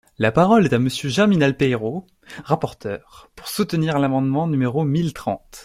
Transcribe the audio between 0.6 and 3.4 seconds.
est à Monsieur Germinal Peiro, rapporteur,